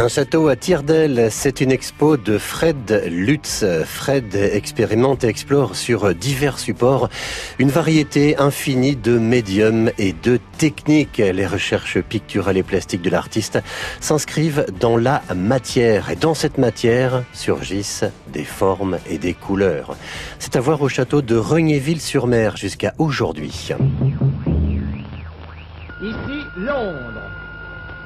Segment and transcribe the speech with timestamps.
[0.00, 3.64] Un château à Tirdel, c'est une expo de Fred Lutz.
[3.84, 7.08] Fred expérimente et explore sur divers supports
[7.58, 11.18] une variété infinie de médiums et de techniques.
[11.18, 13.58] Les recherches picturales et plastiques de l'artiste
[13.98, 19.96] s'inscrivent dans la matière et dans cette matière surgissent des formes et des couleurs.
[20.38, 23.72] C'est à voir au château de Regnéville-sur-Mer jusqu'à aujourd'hui.
[26.00, 27.47] Ici Londres.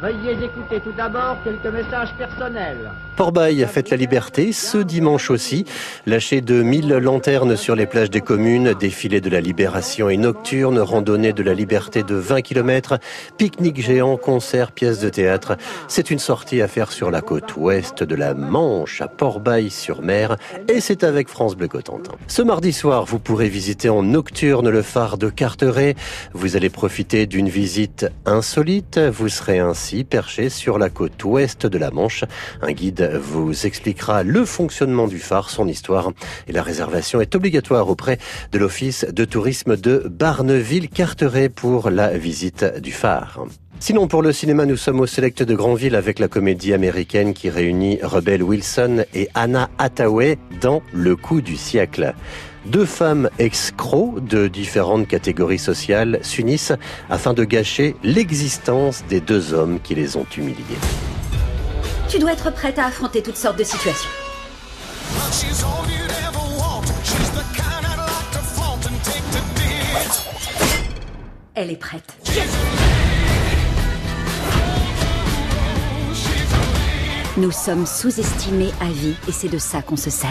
[0.03, 2.91] Veuillez écouter tout d'abord quelques messages personnels.
[3.17, 5.65] Port-Bail fête la liberté ce dimanche aussi.
[6.07, 10.79] Lâcher de 1000 lanternes sur les plages des communes, défilé de la libération et nocturne,
[10.79, 12.99] randonnée de la liberté de 20 km,
[13.37, 15.57] pique-nique géant, concert, pièces de théâtre.
[15.89, 20.37] C'est une sortie à faire sur la côte ouest de la Manche, à Port-Bail-sur-Mer,
[20.69, 22.13] et c'est avec France Bleu Cotentin.
[22.29, 25.97] Ce mardi soir, vous pourrez visiter en nocturne le phare de Carteret.
[26.33, 28.99] Vous allez profiter d'une visite insolite.
[28.99, 32.25] Vous serez ainsi perché sur la côte ouest de la Manche.
[32.63, 36.13] Un guide vous expliquera le fonctionnement du phare, son histoire
[36.49, 38.19] et la réservation est obligatoire auprès
[38.53, 43.45] de l'Office de tourisme de Barneville-Carteret pour la visite du phare.
[43.81, 47.51] Sinon, pour le cinéma, nous sommes au Select de Granville avec la comédie américaine qui
[47.51, 52.15] réunit Rebel Wilson et Anna Hathaway dans Le coup du siècle.
[52.67, 56.75] Deux femmes escrocs de différentes catégories sociales s'unissent
[57.11, 60.79] afin de gâcher l'existence des deux hommes qui les ont humiliés.
[62.13, 64.11] Tu dois être prête à affronter toutes sortes de situations.
[71.55, 72.15] Elle est prête.
[77.39, 80.29] Nous sommes sous-estimés à vie et c'est de ça qu'on se sert.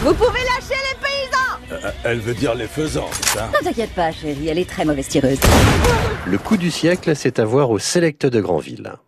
[0.00, 3.50] Vous pouvez lâcher les paysans euh, Elle veut dire les faisans, c'est ça?
[3.52, 5.40] Ne t'inquiète pas, chérie, elle est très mauvaise tireuse.
[6.26, 8.94] Le coup du siècle, c'est à voir au Select de Granville.